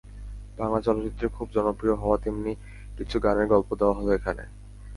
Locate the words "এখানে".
4.13-4.43